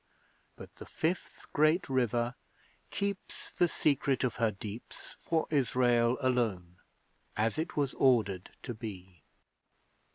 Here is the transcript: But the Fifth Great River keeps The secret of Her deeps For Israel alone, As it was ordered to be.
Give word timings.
But 0.55 0.77
the 0.77 0.87
Fifth 0.87 1.45
Great 1.53 1.87
River 1.87 2.33
keeps 2.89 3.53
The 3.53 3.67
secret 3.67 4.23
of 4.23 4.37
Her 4.37 4.49
deeps 4.49 5.15
For 5.21 5.45
Israel 5.51 6.17
alone, 6.21 6.77
As 7.37 7.59
it 7.59 7.77
was 7.77 7.93
ordered 7.93 8.49
to 8.63 8.73
be. 8.73 9.21